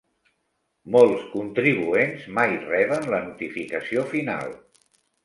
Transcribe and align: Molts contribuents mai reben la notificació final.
Molts 0.95 1.27
contribuents 1.33 2.23
mai 2.37 2.55
reben 2.63 3.05
la 3.17 3.21
notificació 3.27 4.07
final. 4.15 4.57